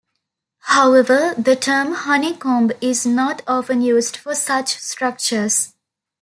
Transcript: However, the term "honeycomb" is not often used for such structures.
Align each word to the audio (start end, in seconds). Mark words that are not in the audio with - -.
However, 0.73 1.35
the 1.37 1.55
term 1.55 1.93
"honeycomb" 1.93 2.71
is 2.81 3.05
not 3.05 3.43
often 3.47 3.83
used 3.83 4.17
for 4.17 4.33
such 4.33 4.79
structures. 4.79 5.73